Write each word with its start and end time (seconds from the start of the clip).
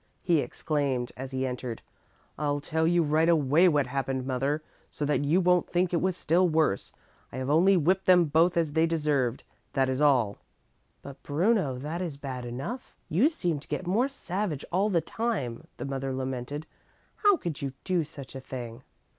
He 0.23 0.39
exclaimed, 0.39 1.11
as 1.15 1.29
he 1.29 1.45
entered, 1.45 1.83
"I'll 2.35 2.59
tell 2.59 2.87
you 2.87 3.03
right 3.03 3.29
away 3.29 3.67
what 3.67 3.85
happened, 3.85 4.25
mother, 4.25 4.63
so 4.89 5.05
that 5.05 5.25
you 5.25 5.39
won't 5.39 5.69
think 5.69 5.93
it 5.93 6.01
was 6.01 6.17
still 6.17 6.49
worse. 6.49 6.91
I 7.31 7.37
have 7.37 7.51
only 7.51 7.77
whipped 7.77 8.07
them 8.07 8.25
both 8.25 8.57
as 8.57 8.71
they 8.71 8.87
deserved, 8.87 9.43
that 9.73 9.89
is 9.89 10.01
all." 10.01 10.39
"But, 11.03 11.21
Bruno, 11.21 11.77
that 11.77 12.01
is 12.01 12.17
bad 12.17 12.45
enough. 12.45 12.95
You 13.09 13.29
seem 13.29 13.59
to 13.59 13.67
get 13.67 13.85
more 13.85 14.09
savage 14.09 14.65
all 14.71 14.89
the 14.89 15.01
time," 15.01 15.67
the 15.77 15.85
mother 15.85 16.11
lamented. 16.15 16.65
"How 17.17 17.37
could 17.37 17.61
you 17.61 17.73
do 17.83 18.03
such 18.03 18.33
a 18.33 18.39
thing?" 18.41 18.81